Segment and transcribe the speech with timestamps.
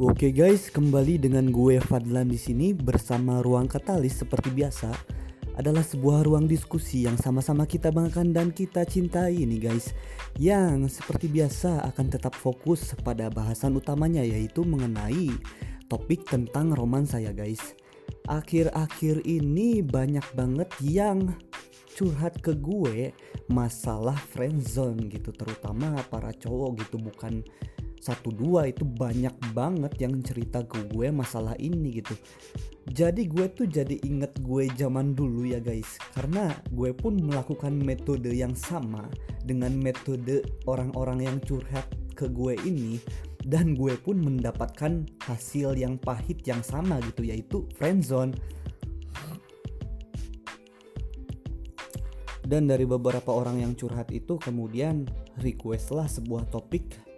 [0.00, 4.88] Oke guys, kembali dengan gue Fadlan di sini bersama Ruang Katalis seperti biasa.
[5.60, 9.92] Adalah sebuah ruang diskusi yang sama-sama kita banggakan dan kita cintai nih guys.
[10.40, 15.28] Yang seperti biasa akan tetap fokus pada bahasan utamanya yaitu mengenai
[15.92, 17.76] topik tentang romansa ya guys.
[18.32, 21.36] Akhir-akhir ini banyak banget yang
[21.92, 23.12] curhat ke gue
[23.52, 27.44] masalah friendzone gitu terutama para cowok gitu bukan
[28.02, 32.18] satu dua itu banyak banget yang cerita ke gue masalah ini gitu.
[32.90, 36.02] Jadi gue tuh jadi inget gue zaman dulu ya guys.
[36.10, 39.06] Karena gue pun melakukan metode yang sama
[39.46, 41.86] dengan metode orang-orang yang curhat
[42.18, 42.98] ke gue ini.
[43.38, 48.34] Dan gue pun mendapatkan hasil yang pahit yang sama gitu yaitu friendzone.
[52.42, 55.06] Dan dari beberapa orang yang curhat itu kemudian
[55.38, 57.11] request lah sebuah topik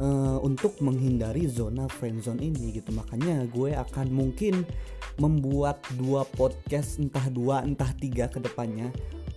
[0.00, 2.90] uh, untuk menghindari zona friendzone ini gitu.
[2.94, 4.64] Makanya gue akan mungkin
[5.20, 8.90] membuat dua podcast entah dua entah tiga ke depannya.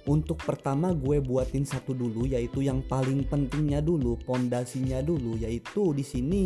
[0.07, 5.35] Untuk pertama gue buatin satu dulu yaitu yang paling pentingnya dulu pondasinya dulu.
[5.35, 6.41] Yaitu di sini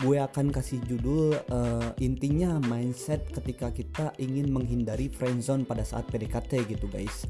[0.00, 6.64] gue akan kasih judul uh, intinya mindset ketika kita ingin menghindari friendzone pada saat PDKT
[6.72, 7.28] gitu guys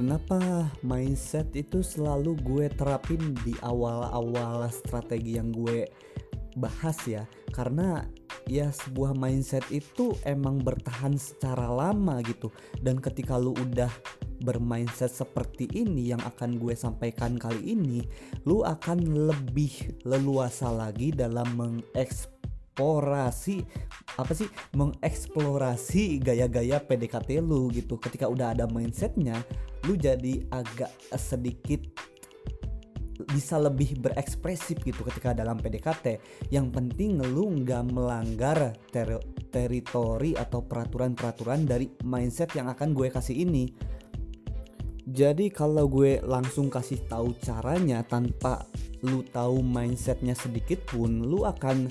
[0.00, 5.84] kenapa mindset itu selalu gue terapin di awal-awal strategi yang gue
[6.56, 7.28] bahas ya?
[7.52, 8.00] Karena
[8.48, 12.48] ya sebuah mindset itu emang bertahan secara lama gitu.
[12.80, 13.92] Dan ketika lu udah
[14.40, 18.00] bermindset seperti ini yang akan gue sampaikan kali ini
[18.48, 22.39] lu akan lebih leluasa lagi dalam mengeksplorasi
[22.80, 23.56] mengeksplorasi
[24.16, 28.00] apa sih mengeksplorasi gaya-gaya PDKT lu gitu.
[28.00, 29.44] Ketika udah ada mindsetnya
[29.84, 31.84] lu jadi agak sedikit
[33.20, 39.20] bisa lebih berekspresif gitu ketika dalam PDKT yang penting lu nggak melanggar ter
[39.52, 43.68] teritori atau peraturan-peraturan dari mindset yang akan gue kasih ini.
[45.10, 48.62] Jadi kalau gue langsung kasih tahu caranya tanpa
[49.02, 51.90] lu tahu mindsetnya sedikit pun lu akan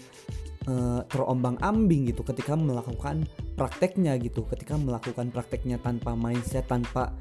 [0.70, 3.26] uh, terombang-ambing gitu ketika melakukan
[3.58, 7.12] prakteknya gitu ketika melakukan prakteknya tanpa mindset tanpa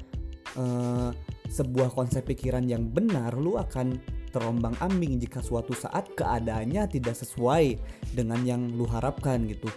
[0.55, 1.09] uh,
[1.49, 3.97] sebuah konsep pikiran yang benar lu akan
[4.29, 7.81] terombang-ambing jika suatu saat keadaannya tidak sesuai
[8.13, 9.67] dengan yang lu harapkan gitu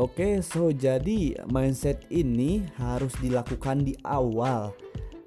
[0.00, 4.72] Oke, okay, so jadi mindset ini harus dilakukan di awal.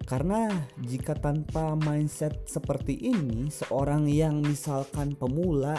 [0.01, 0.49] Karena
[0.81, 5.77] jika tanpa mindset seperti ini, seorang yang misalkan pemula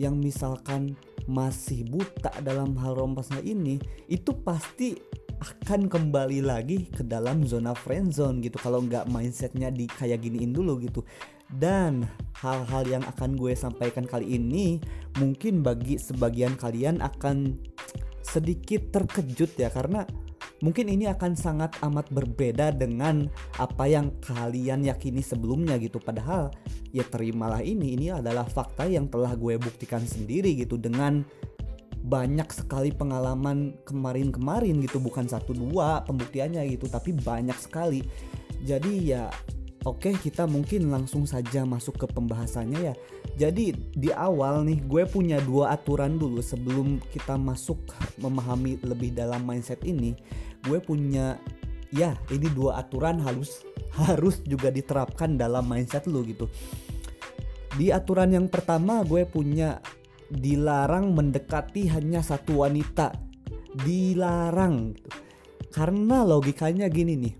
[0.00, 4.98] yang misalkan masih buta dalam hal rompasnya ini itu pasti
[5.40, 8.56] akan kembali lagi ke dalam zona friend zone gitu.
[8.60, 11.04] Kalau nggak mindsetnya di kayak giniin dulu gitu.
[11.50, 12.08] Dan
[12.40, 14.80] hal-hal yang akan gue sampaikan kali ini
[15.20, 17.60] mungkin bagi sebagian kalian akan
[18.24, 19.68] sedikit terkejut ya.
[19.68, 20.08] Karena
[20.64, 23.28] mungkin ini akan sangat amat berbeda dengan
[23.60, 26.48] apa yang kalian yakini sebelumnya gitu padahal
[26.88, 31.20] ya terimalah ini ini adalah fakta yang telah gue buktikan sendiri gitu dengan
[32.04, 38.00] banyak sekali pengalaman kemarin-kemarin gitu bukan satu dua pembuktiannya gitu tapi banyak sekali
[38.64, 39.24] jadi ya
[39.84, 42.94] Oke, kita mungkin langsung saja masuk ke pembahasannya ya.
[43.36, 47.76] Jadi di awal nih gue punya dua aturan dulu sebelum kita masuk
[48.16, 50.16] memahami lebih dalam mindset ini.
[50.64, 51.38] Gue punya
[51.94, 53.62] ya ini dua aturan harus
[53.94, 56.50] harus juga diterapkan dalam mindset lu gitu.
[57.74, 59.78] Di aturan yang pertama gue punya
[60.32, 63.12] dilarang mendekati hanya satu wanita.
[63.74, 65.10] Dilarang gitu.
[65.74, 67.34] Karena logikanya gini nih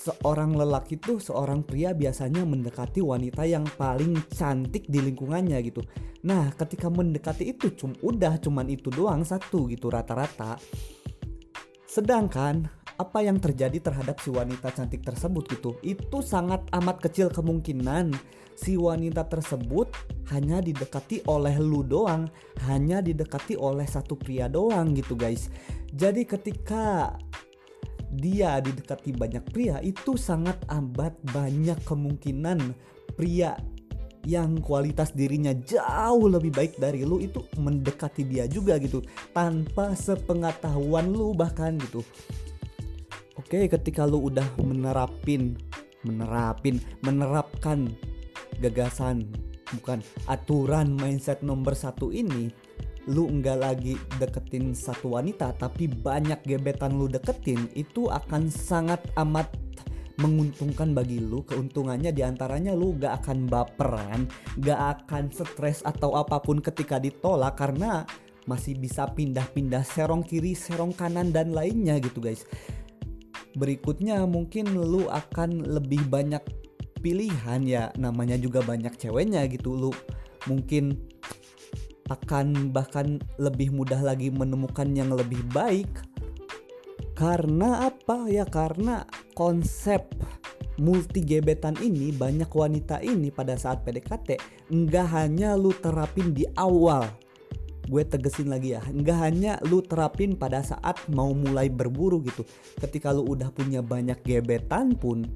[0.00, 5.84] seorang lelaki tuh seorang pria biasanya mendekati wanita yang paling cantik di lingkungannya gitu.
[6.24, 10.56] Nah, ketika mendekati itu cum udah cuman itu doang satu gitu rata-rata.
[11.90, 12.70] Sedangkan
[13.02, 18.14] apa yang terjadi terhadap si wanita cantik tersebut gitu, itu sangat amat kecil kemungkinan
[18.54, 19.90] si wanita tersebut
[20.30, 22.30] hanya didekati oleh lu doang,
[22.70, 25.50] hanya didekati oleh satu pria doang gitu guys.
[25.90, 27.18] Jadi ketika
[28.14, 32.70] dia didekati banyak pria itu sangat amat banyak kemungkinan
[33.18, 33.58] pria
[34.28, 39.00] yang kualitas dirinya jauh lebih baik dari lu itu mendekati dia juga gitu.
[39.32, 42.04] Tanpa sepengetahuan lu bahkan gitu.
[43.40, 45.56] Oke ketika lu udah menerapin
[46.04, 47.92] menerapin menerapkan
[48.60, 49.28] gagasan
[49.76, 52.52] bukan aturan mindset nomor satu ini
[53.08, 59.48] lu nggak lagi deketin satu wanita tapi banyak gebetan lu deketin itu akan sangat amat
[60.20, 64.28] menguntungkan bagi lu keuntungannya di antaranya lu gak akan baperan
[64.60, 68.04] gak akan stres atau apa pun ketika ditolak karena
[68.48, 72.44] masih bisa pindah-pindah serong kiri serong kanan dan lainnya gitu guys.
[73.54, 76.40] Berikutnya mungkin lu akan lebih banyak
[77.00, 79.74] pilihan ya namanya juga banyak ceweknya gitu.
[79.76, 79.90] Lu
[80.48, 80.96] mungkin
[82.10, 85.90] akan bahkan lebih mudah lagi menemukan yang lebih baik
[87.20, 88.48] karena apa ya?
[88.48, 89.04] Karena
[89.36, 90.08] konsep
[90.80, 94.40] multi gebetan ini banyak wanita ini pada saat PDKT
[94.72, 97.04] nggak hanya lu terapin di awal.
[97.84, 102.40] Gue tegesin lagi ya nggak hanya lu terapin pada saat mau mulai berburu gitu.
[102.80, 105.28] Ketika lu udah punya banyak gebetan pun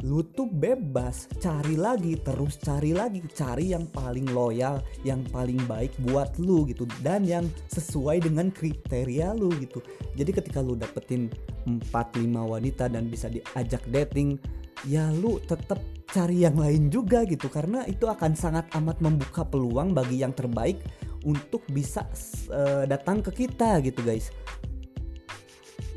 [0.00, 5.92] lu tuh bebas cari lagi terus cari lagi cari yang paling loyal yang paling baik
[6.08, 9.84] buat lu gitu dan yang sesuai dengan kriteria lu gitu.
[10.16, 11.28] Jadi ketika lu dapetin
[11.68, 11.92] 4-5
[12.32, 14.40] wanita dan bisa diajak dating
[14.88, 15.76] ya lu tetap
[16.10, 20.80] cari yang lain juga gitu karena itu akan sangat amat membuka peluang bagi yang terbaik
[21.28, 22.08] untuk bisa
[22.50, 24.32] uh, datang ke kita gitu guys.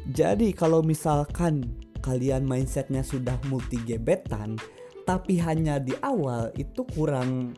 [0.03, 4.59] Jadi kalau misalkan kalian mindsetnya sudah multi gebetan
[5.07, 7.55] tapi hanya di awal itu kurang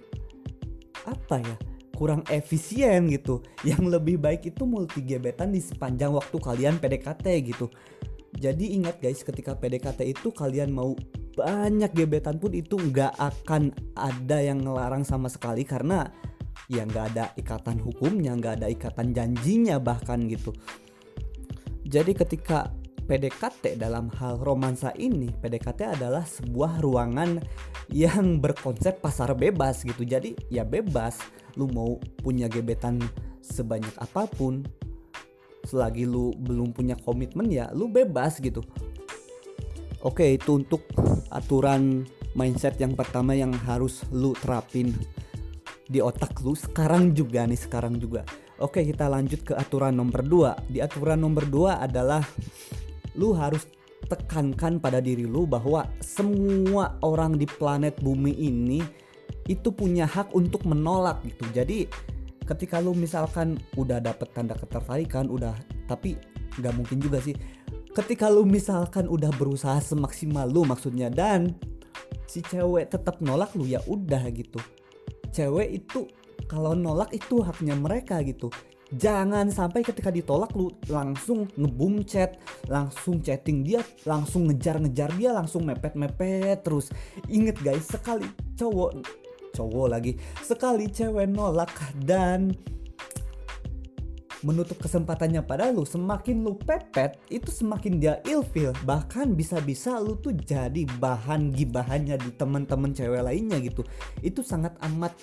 [1.06, 1.58] apa ya
[1.96, 3.40] kurang efisien gitu.
[3.64, 7.72] Yang lebih baik itu multi gebetan di sepanjang waktu kalian PDKT gitu.
[8.36, 10.92] Jadi ingat guys ketika PDKT itu kalian mau
[11.40, 16.12] banyak gebetan pun itu nggak akan ada yang ngelarang sama sekali karena
[16.68, 20.52] ya nggak ada ikatan hukumnya nggak ada ikatan janjinya bahkan gitu.
[21.88, 22.76] Jadi ketika
[23.06, 25.30] PDKT dalam hal romansa ini.
[25.30, 27.38] PDKT adalah sebuah ruangan
[27.94, 30.02] yang berkonsep pasar bebas gitu.
[30.02, 31.22] Jadi ya bebas.
[31.56, 33.00] Lu mau punya gebetan
[33.46, 34.66] sebanyak apa pun
[35.66, 38.62] selagi lu belum punya komitmen ya lu bebas gitu.
[40.06, 40.86] Oke itu untuk
[41.34, 42.06] aturan
[42.38, 44.94] mindset yang pertama yang harus lu terapin
[45.86, 48.22] di otak lu sekarang juga nih sekarang juga.
[48.62, 52.22] Oke kita lanjut ke aturan nomor 2 di aturan nomor 2 adalah
[53.16, 53.68] lu harus
[54.06, 58.80] tekankan pada diri lu bahwa semua orang di planet bumi ini
[59.50, 61.46] itu punya hak untuk menolak gitu.
[61.54, 61.90] Jadi
[62.46, 65.58] ketika lu misalkan udah dapet tanda ketertarikan udah
[65.90, 66.18] tapi
[66.62, 67.34] nggak mungkin juga sih.
[67.96, 71.56] Ketika lu misalkan udah berusaha semaksimal lu maksudnya dan
[72.28, 74.60] si cewek tetap nolak lu ya udah gitu.
[75.32, 76.06] Cewek itu
[76.46, 78.52] kalau nolak itu haknya mereka gitu
[78.96, 85.68] jangan sampai ketika ditolak lu langsung ngebum chat langsung chatting dia langsung ngejar-ngejar dia langsung
[85.68, 86.90] mepet-mepet terus.
[87.30, 89.04] Inget guys sekali cowok
[89.56, 91.72] cowok lagi sekali cewek nolak
[92.04, 92.52] dan
[94.44, 98.76] menutup kesempatannya pada lu semakin lu pepet itu semakin dia ilfil.
[98.86, 103.82] Bahkan bisa-bisa lu tuh jadi bahan gibahannya di teman-teman cewek lainnya gitu.
[104.22, 105.18] Itu sangat amat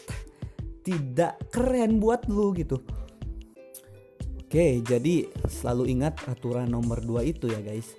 [0.82, 2.82] tidak keren buat lu gitu
[4.52, 7.96] Oke, jadi selalu ingat aturan nomor 2 itu ya guys.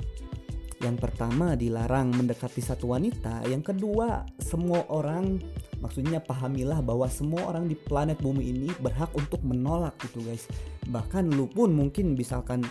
[0.86, 5.42] Yang pertama dilarang mendekati satu wanita, yang kedua semua orang
[5.82, 10.46] maksudnya pahamilah bahwa semua orang di planet bumi ini berhak untuk menolak gitu guys.
[10.94, 12.62] Bahkan lu pun mungkin misalkan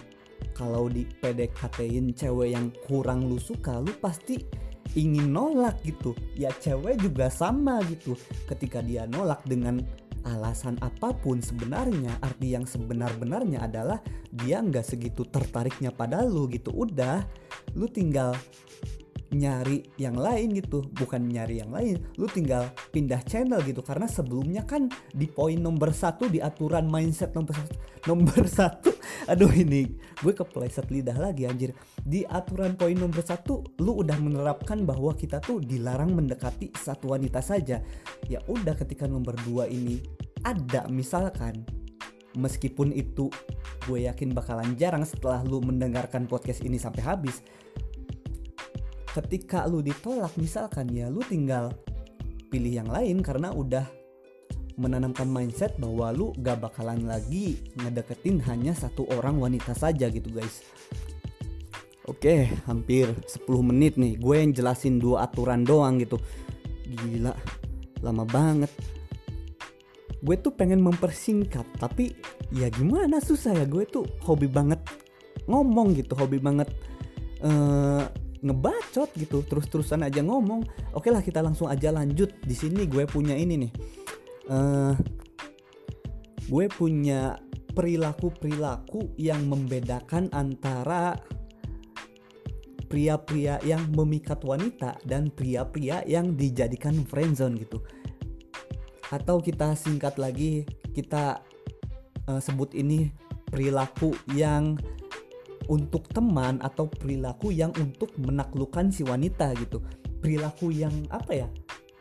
[0.54, 4.38] kalau di PDKT-in cewek yang kurang lu suka, lu pasti
[4.94, 6.14] ingin nolak gitu.
[6.38, 8.14] Ya cewek juga sama gitu.
[8.46, 9.82] Ketika dia nolak dengan
[10.24, 13.98] alasan apa pun sebenarnya arti yang sebenar-benarnya adalah
[14.30, 16.72] dia nggak segitu tertariknya pada lu gitu.
[16.72, 17.26] Udah
[17.74, 18.34] lu tinggal
[19.32, 21.96] nyari yang lain gitu bukan nyari yang lain.
[22.20, 27.32] Lu tinggal pindah channel gitu karena sebelumnya kan di poin nomor satu di aturan mindset
[27.32, 27.72] nomor satu,
[28.08, 28.94] nomor satu.
[29.30, 29.86] Aduh ini
[30.22, 31.74] gue kepleset lidah lagi anjir.
[32.02, 37.38] Di aturan poin nomor satu lu udah menerapkan bahwa kita tuh dilarang mendekati satu wanita
[37.44, 37.78] saja.
[38.26, 40.02] Ya udah ketika nomor dua ini
[40.42, 41.62] ada misalkan
[42.34, 43.28] meskipun itu
[43.84, 47.44] gue yakin bakalan jarang setelah lu mendengarkan podcast ini sampai habis
[49.12, 51.76] ketika lu ditolak misalkan ya lu tinggal
[52.48, 53.84] pilih yang lain karena udah
[54.82, 60.66] menanamkan mindset bahwa lu gak bakalan lagi ngedeketin hanya satu orang wanita saja gitu guys.
[62.10, 64.18] Oke hampir 10 menit nih.
[64.18, 66.18] Gue yang jelasin dua aturan doang gitu.
[66.90, 67.30] Gila
[68.02, 68.74] lama banget.
[70.18, 72.10] Gue tuh pengen mempersingkat tapi
[72.50, 73.66] ya gimana susah ya.
[73.70, 74.82] Gue tuh hobi banget
[75.46, 76.70] ngomong gitu hobi banget
[77.46, 78.06] uh,
[78.42, 80.66] ngebacot gitu terus-terusan aja ngomong.
[80.98, 82.34] Oke lah kita langsung aja lanjut.
[82.42, 83.72] Di sini gue punya ini nih
[84.50, 84.94] uh,
[86.48, 87.38] gue punya
[87.72, 91.16] perilaku-perilaku yang membedakan antara
[92.92, 97.80] pria-pria yang memikat wanita dan pria-pria yang dijadikan friendzone gitu.
[99.08, 101.40] Atau kita singkat lagi kita
[102.28, 103.08] uh, sebut ini
[103.48, 104.76] perilaku yang
[105.72, 109.80] untuk teman atau perilaku yang untuk menaklukkan si wanita gitu.
[110.20, 111.48] Perilaku yang apa ya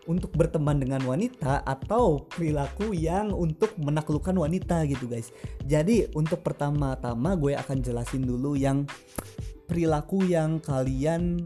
[0.10, 5.30] untuk berteman dengan wanita atau perilaku yang untuk menaklukkan wanita gitu guys.
[5.66, 8.90] Jadi untuk pertama-tama gue akan jelasin dulu yang
[9.70, 11.46] perilaku yang kalian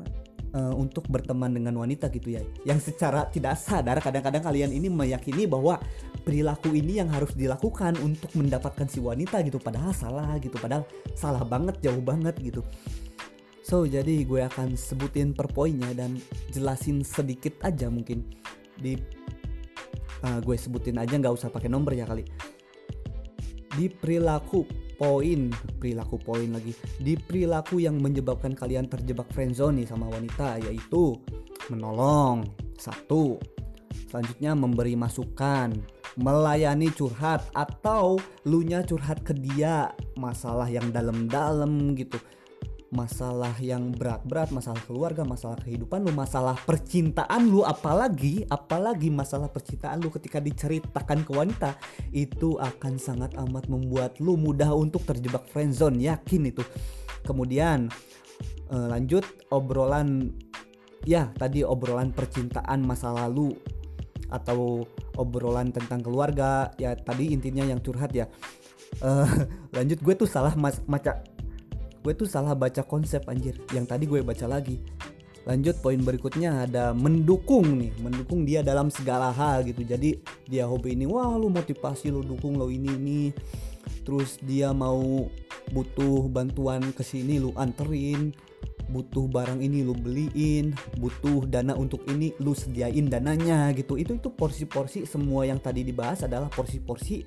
[0.56, 2.42] uh, untuk berteman dengan wanita gitu ya.
[2.64, 5.78] Yang secara tidak sadar kadang-kadang kalian ini meyakini bahwa
[6.24, 9.60] perilaku ini yang harus dilakukan untuk mendapatkan si wanita gitu.
[9.60, 12.64] Padahal salah gitu padahal salah banget jauh banget gitu
[13.66, 16.22] So jadi gue akan sebutin per poinnya dan
[16.54, 18.22] jelasin sedikit aja mungkin.
[18.78, 18.94] Di
[20.22, 22.22] uh, gue sebutin aja nggak usah pakai nomor ya kali.
[23.74, 24.70] Di perilaku
[25.02, 25.50] poin
[25.82, 26.78] perilaku poin lagi.
[27.02, 31.18] Di perilaku yang menyebabkan kalian terjebak friendzone nih sama wanita yaitu
[31.74, 32.46] menolong
[32.78, 33.42] satu.
[34.14, 35.74] Selanjutnya memberi masukan
[36.22, 42.22] melayani curhat atau lu nya curhat ke dia masalah yang dalam-dalam gitu
[42.96, 50.00] masalah yang berat-berat, masalah keluarga, masalah kehidupan lu, masalah percintaan lu, apalagi apalagi masalah percintaan
[50.00, 51.76] lu ketika diceritakan ke wanita
[52.16, 56.64] itu akan sangat amat membuat lu mudah untuk terjebak friendzone, yakin itu.
[57.28, 57.92] Kemudian
[58.72, 60.32] uh, lanjut obrolan
[61.04, 63.52] ya tadi obrolan percintaan masa lalu
[64.32, 64.88] atau
[65.20, 66.72] obrolan tentang keluarga.
[66.80, 68.32] Ya tadi intinya yang curhat ya.
[69.04, 69.28] Uh,
[69.76, 71.35] lanjut gue tuh salah mas maca
[72.06, 73.58] gue tuh salah baca konsep anjir.
[73.74, 74.78] Yang tadi gue baca lagi.
[75.50, 77.98] Lanjut poin berikutnya ada mendukung nih.
[77.98, 79.82] Mendukung dia dalam segala hal gitu.
[79.82, 83.22] Jadi dia hobi ini wah lu motivasi lu dukung lo ini ini.
[84.06, 85.26] Terus dia mau
[85.74, 88.30] butuh bantuan ke sini lu anterin
[88.90, 93.98] butuh barang ini lu beliin butuh dana untuk ini lu sediain dananya gitu.
[93.98, 97.26] Itu itu porsi-porsi semua yang tadi dibahas adalah porsi-porsi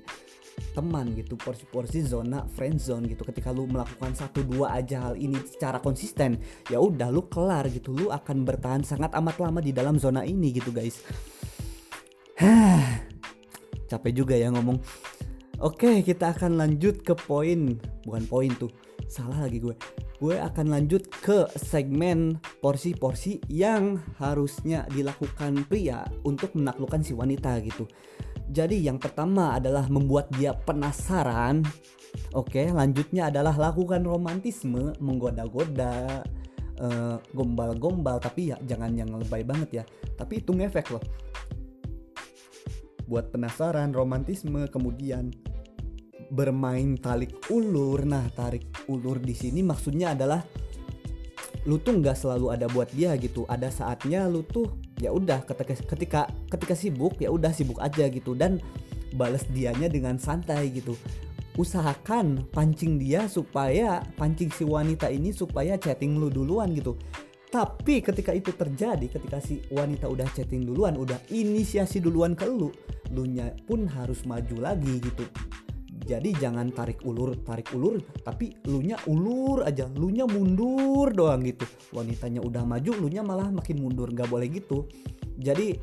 [0.75, 3.23] teman gitu porsi-porsi zona friend zone gitu.
[3.23, 7.95] Ketika lu melakukan satu dua aja hal ini secara konsisten ya udah lu kelar gitu.
[7.95, 11.03] Lu akan bertahan sangat amat lama di dalam zona ini gitu guys.
[13.89, 14.79] Capek juga ya ngomong.
[15.59, 17.75] Oke kita akan lanjut ke poin
[18.07, 18.71] bukan poin tuh
[19.09, 19.73] salah lagi gue
[20.21, 27.89] gue akan lanjut ke segmen porsi-porsi yang harusnya dilakukan pria untuk menaklukkan si wanita gitu
[28.49, 31.61] jadi yang pertama adalah membuat dia penasaran.
[32.33, 36.25] Oke, lanjutnya adalah lakukan romantisme, menggoda-goda,
[36.81, 39.83] uh, gombal-gombal, tapi ya jangan yang lebay banget ya.
[40.17, 41.03] Tapi itu ngefek loh.
[43.05, 45.29] Buat penasaran, romantisme, kemudian
[46.29, 48.05] bermain tarik ulur.
[48.05, 50.41] Nah, tarik ulur di sini maksudnya adalah
[51.67, 53.43] lu tuh nggak selalu ada buat dia gitu.
[53.49, 54.69] Ada saatnya lu tuh
[55.01, 56.21] ya udah ketika ketika
[56.51, 58.61] ketika sibuk ya udah sibuk aja gitu dan
[59.15, 60.93] balas dianya dengan santai gitu
[61.59, 66.95] usahakan pancing dia supaya pancing si wanita ini supaya chatting lu duluan gitu
[67.49, 72.69] tapi ketika itu terjadi ketika si wanita udah chatting duluan udah inisiasi duluan ke lu
[73.11, 75.25] lu nya pun harus maju lagi gitu
[75.99, 81.43] jadi jangan tarik ulur tarik ulur tapi lu nya ulur aja lu nya mundur doang
[81.43, 81.67] gitu.
[81.91, 84.87] Wanitanya udah maju lu nya malah makin mundur nggak boleh gitu.
[85.39, 85.75] Jadi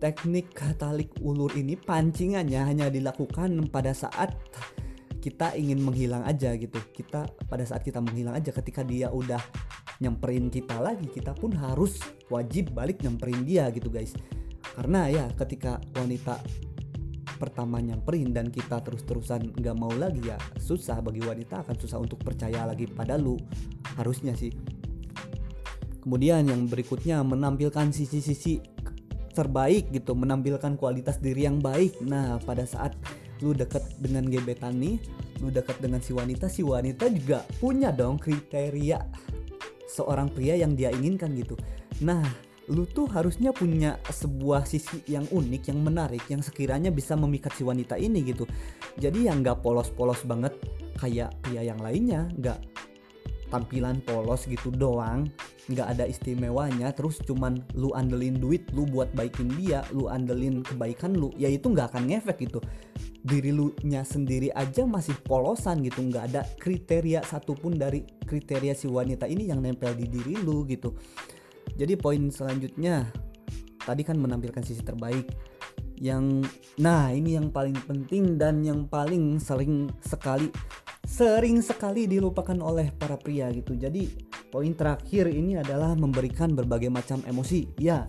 [0.00, 4.34] teknik tarik ulur ini pancingannya hanya dilakukan pada saat
[5.20, 6.80] kita ingin menghilang aja gitu.
[6.90, 9.40] Kita pada saat kita menghilang aja ketika dia udah
[10.00, 12.00] nyamperin kita lagi kita pun harus
[12.32, 14.16] wajib balik nyamperin dia gitu guys.
[14.74, 16.40] Karena ya ketika wanita
[17.40, 20.36] pertama nyamperin dan kita terus-terusan nggak mau lagi ya.
[20.60, 23.40] Susah bagi wanita akan susah untuk percaya lagi pada lu.
[23.96, 24.52] Harusnya sih.
[26.04, 28.60] Kemudian yang berikutnya menampilkan sisi-sisi
[29.32, 31.96] terbaik gitu menampilkan kualitas diri yang baik.
[32.04, 32.92] Nah pada saat
[33.40, 35.00] lu deket dengan gebetan nih
[35.40, 39.00] lu deket dengan si wanita si wanita juga punya dong kriteria
[39.88, 41.56] seorang pria yang dia inginkan gitu.
[42.04, 47.50] Nah lu tuh harusnya punya sebuah sisi yang unik, yang menarik, yang sekiranya bisa memikat
[47.58, 48.46] si wanita ini gitu.
[48.94, 50.54] Jadi yang nggak polos-polos banget
[50.94, 52.62] kayak pria yang lainnya, nggak
[53.50, 55.26] tampilan polos gitu doang,
[55.66, 56.94] nggak ada istimewanya.
[56.94, 61.66] Terus cuman lu andelin duit, lu buat baikin dia, lu andelin kebaikan lu, ya itu
[61.66, 62.62] nggak akan ngefek gitu.
[63.20, 68.86] Diri lu nya sendiri aja masih polosan gitu, nggak ada kriteria satupun dari kriteria si
[68.86, 70.94] wanita ini yang nempel di diri lu gitu
[71.80, 73.08] jadi poin selanjutnya
[73.80, 75.32] tadi kan menampilkan sisi terbaik
[75.96, 76.44] yang
[76.76, 80.52] nah ini yang paling penting dan yang paling sering sekali
[81.08, 83.72] sering sekali dilupakan oleh para pria gitu.
[83.74, 84.08] Jadi
[84.52, 87.72] poin terakhir ini adalah memberikan berbagai macam emosi.
[87.80, 88.04] Ya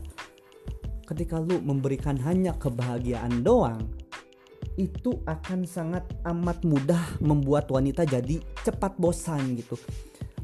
[1.07, 3.83] ketika lu memberikan hanya kebahagiaan doang
[4.79, 9.75] itu akan sangat amat mudah membuat wanita jadi cepat bosan gitu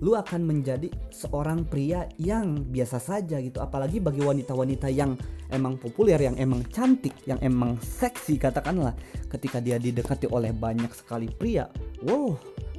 [0.02, 3.62] lu akan menjadi seorang pria yang biasa saja gitu.
[3.62, 5.18] Apalagi bagi wanita-wanita yang
[5.50, 8.94] emang populer yang emang cantik yang emang seksi katakanlah.
[9.28, 11.68] Ketika dia didekati oleh banyak sekali pria
[12.06, 12.32] wow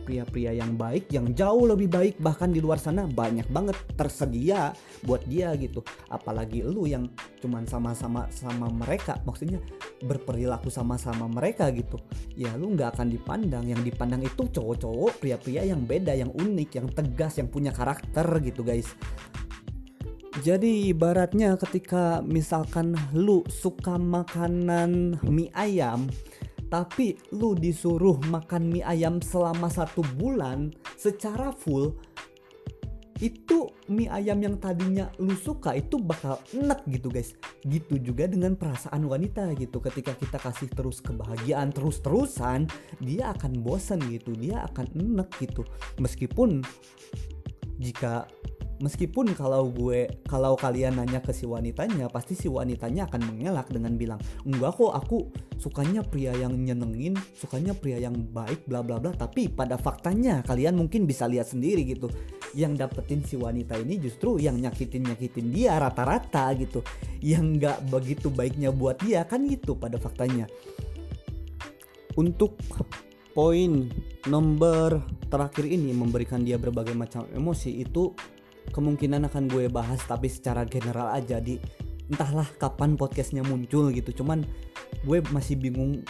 [0.08, 4.72] pria-pria yang baik yang jauh lebih baik bahkan di luar sana banyak banget tersedia
[5.04, 5.84] buat dia gitu.
[6.08, 7.12] Apalagi lu yang
[7.44, 9.60] cuman sama-sama sama mereka maksudnya
[10.00, 12.00] berperilaku sama-sama mereka gitu.
[12.32, 13.68] Ya lu nggak akan dipandang.
[13.68, 18.64] Yang dipandang itu cowok-cowok pria-pria yang beda yang unik yang tegas yang punya karakter gitu
[18.64, 18.88] guys.
[20.38, 26.06] Jadi ibaratnya ketika misalkan lu suka makanan mie ayam
[26.68, 31.96] tapi lu disuruh makan mie ayam selama satu bulan secara full
[33.18, 37.34] itu mie ayam yang tadinya lu suka itu bakal enak gitu guys.
[37.66, 39.82] Gitu juga dengan perasaan wanita gitu.
[39.82, 42.70] Ketika kita kasih terus kebahagiaan terus-terusan
[43.02, 44.30] dia akan bosan gitu.
[44.38, 45.66] Dia akan enak gitu.
[45.98, 46.62] Meskipun
[47.82, 48.30] jika
[48.78, 53.94] meskipun kalau gue kalau kalian nanya ke si wanitanya pasti si wanitanya akan mengelak dengan
[53.98, 55.18] bilang enggak kok aku
[55.58, 59.10] sukanya pria yang nyenengin sukanya pria yang baik bla bla bla.
[59.14, 62.08] Tapi pada faktanya kalian mungkin bisa lihat sendiri gitu.
[62.56, 66.80] Yang dapetin si wanita ini justru yang nyakitin nyakitin dia rata-rata gitu.
[67.20, 70.46] Yang nggak begitu baiknya buat dia kan gitu pada faktanya.
[72.18, 72.58] Untuk
[73.34, 73.86] poin
[74.26, 78.10] nomor terakhir ini memberikan dia berbagai macam emosi itu
[78.70, 81.58] kemungkinan akan gue bahas tapi secara general aja di
[82.08, 84.24] entahlah kapan podcastnya muncul gitu.
[84.24, 84.44] Cuman
[85.04, 86.00] gue masih bingung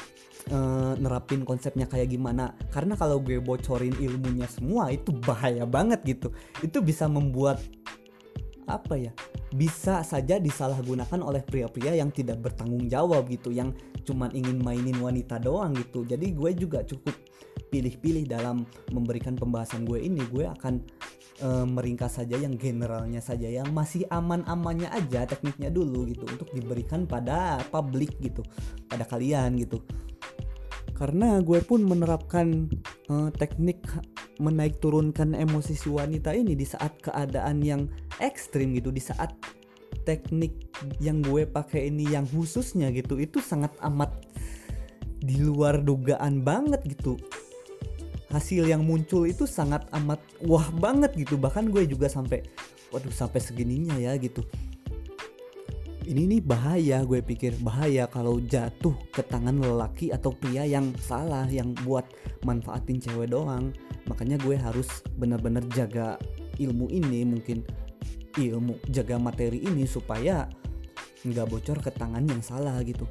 [0.51, 2.55] uh, nerapin konsepnya kayak gimana.
[2.71, 6.31] Karena kalau gue bocorin ilmunya semua itu bahaya banget gitu.
[6.63, 7.59] Itu bisa membuat
[8.69, 9.17] apa ya
[9.49, 13.73] bisa saja disalahgunakan oleh pria-pria yang tidak bertanggung jawab gitu yang
[14.05, 16.05] cuman ingin mainin wanita doang gitu.
[16.05, 17.17] Jadi gue juga cukup
[17.73, 20.21] pilih-pilih dalam memberikan pembahasan gue ini.
[20.29, 20.85] Gue akan
[21.39, 27.07] e, meringkas saja yang generalnya saja yang masih aman-amannya aja tekniknya dulu gitu untuk diberikan
[27.07, 28.43] pada publik gitu
[28.91, 29.83] pada kalian gitu.
[30.99, 32.67] Karena gue pun menerapkan
[33.07, 33.87] e, teknik
[34.39, 37.91] menaik turunkan emosi si wanita ini di saat keadaan yang
[38.23, 39.35] ekstrim gitu di saat
[40.07, 40.71] teknik
[41.03, 44.15] yang gue pakai ini yang khususnya gitu itu sangat amat
[45.19, 47.19] di luar dugaan banget gitu
[48.29, 51.41] hasil yang muncul itu sangat amat wah banget gitu.
[51.41, 52.45] Bahkan gue juga sampai
[52.93, 54.45] waduh sampai segininya ya gitu.
[56.09, 57.61] Ini nih bahaya gue pikir.
[57.61, 62.09] Bahaya kalau jatuh ke tangan lelaki atau pria yang salah yang buat
[62.49, 63.77] manfaatin cewek doang.
[64.09, 64.89] Makanya gue harus
[65.21, 66.17] benar-benar jaga
[66.57, 67.61] ilmu ini mungkin
[68.39, 70.49] ilmu jaga materi ini supaya
[71.27, 73.05] nggak bocor ke tangan yang salah gitu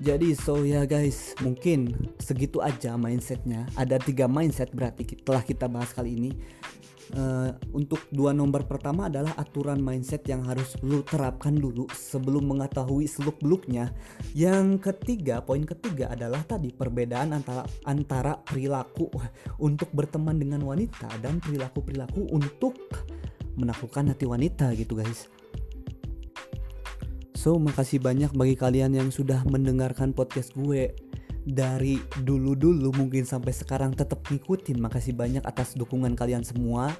[0.00, 3.68] jadi so ya guys, mungkin segitu aja mindsetnya.
[3.76, 6.32] Ada tiga mindset berarti telah kita bahas kali ini.
[7.12, 13.04] Uh, untuk dua nomor pertama adalah aturan mindset yang harus lu terapkan dulu sebelum mengetahui
[13.04, 13.92] seluk beluknya.
[14.32, 19.12] Yang ketiga, poin ketiga adalah tadi perbedaan antara antara perilaku
[19.60, 22.80] untuk berteman dengan wanita dan perilaku perilaku untuk
[23.60, 25.41] menaklukkan hati wanita gitu guys.
[27.42, 30.94] So makasih banyak bagi kalian yang sudah mendengarkan podcast gue
[31.42, 34.78] dari dulu-dulu mungkin sampai sekarang tetap ngikutin.
[34.78, 36.94] Makasih banyak atas dukungan kalian semua.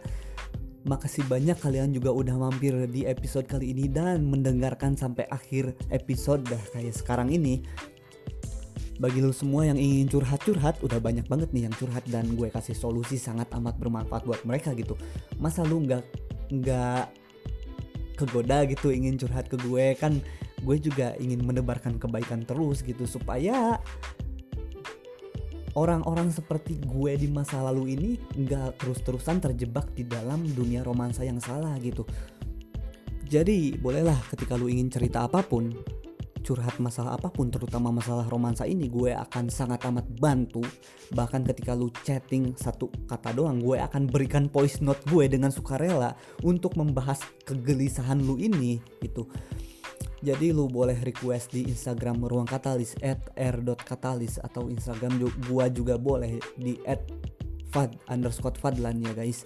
[0.83, 6.42] Makasih banyak kalian juga udah mampir di episode kali ini dan mendengarkan sampai akhir episode
[6.50, 7.62] dah kayak sekarang ini.
[8.98, 12.74] Bagi lo semua yang ingin curhat-curhat, udah banyak banget nih yang curhat dan gue kasih
[12.74, 14.98] solusi sangat amat bermanfaat buat mereka gitu.
[15.38, 16.02] Masa lu nggak
[16.50, 17.21] nggak
[18.14, 20.20] kegoda gitu ingin curhat ke gue kan
[20.62, 23.81] gue juga ingin menebarkan kebaikan terus gitu supaya
[25.75, 31.40] orang-orang seperti gue di masa lalu ini nggak terus-terusan terjebak di dalam dunia romansa yang
[31.40, 32.05] salah gitu.
[33.33, 35.72] Jadi bolehlah ketika lu ingin cerita apa pun,
[36.42, 40.61] curhat masalah apa pun terutama masalah romansa ini gue akan sangat amat bantu.
[41.14, 46.18] Bahkan ketika lu chatting satu kata doang gue akan berikan voice note gue dengan sukarela
[46.42, 49.31] untuk membahas kegelisahan lu ini gitu.
[50.22, 56.38] Jadi lu boleh request di Instagram ruang katalis at r.katalis atau Instagram gue juga boleh
[56.55, 57.02] di at
[57.74, 59.42] fad underscore fadlan ya guys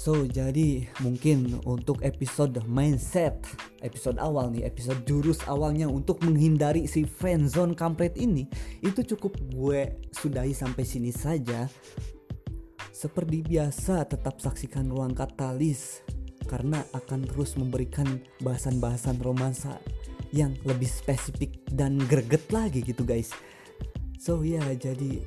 [0.00, 3.36] So jadi mungkin untuk episode mindset
[3.84, 8.48] Episode awal nih episode jurus awalnya untuk menghindari si friendzone kampret ini
[8.80, 11.68] Itu cukup gue sudahi sampai sini saja
[12.96, 16.00] Seperti biasa tetap saksikan ruang katalis
[16.48, 19.78] karena akan terus memberikan bahasan-bahasan romansa
[20.34, 23.30] yang lebih spesifik dan greget lagi gitu guys.
[24.18, 25.22] So ya jadi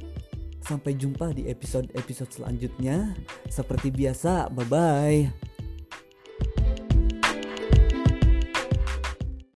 [0.64, 3.14] sampai jumpa di episode-episode selanjutnya.
[3.52, 5.53] Seperti biasa, bye bye.